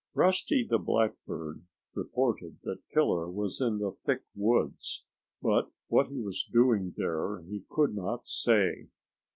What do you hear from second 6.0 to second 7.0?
he was doing